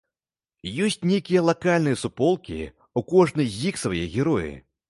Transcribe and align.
Ёсць 0.85 0.97
нейкія 1.11 1.43
лакальныя 1.49 1.99
суполкі, 2.05 2.59
у 3.03 3.07
кожнай 3.15 3.55
з 3.59 3.73
іх 3.73 3.83
свае 3.87 4.05
героі. 4.19 4.53